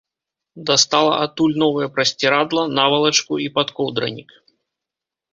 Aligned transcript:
Дастала 0.67 1.17
адтуль 1.25 1.51
новае 1.63 1.87
прасцірадла, 1.97 2.63
навалачку 2.77 3.33
і 3.43 3.45
падкоўдранік. 3.59 4.29